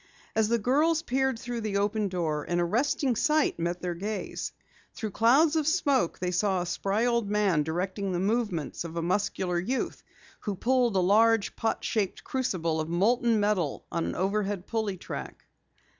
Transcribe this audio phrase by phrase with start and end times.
[0.35, 4.51] As the girls peered through the open door an arresting sight met their gaze.
[4.95, 9.03] Through clouds of smoke they saw a spry old man directing the movements of a
[9.03, 10.01] muscular youth
[10.39, 15.45] who pulled a large pot shaped crucible of molten metal on an overhead pulley track.